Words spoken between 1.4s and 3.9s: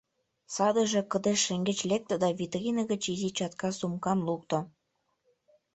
шеҥгеч лекте да витрине гыч изи чатка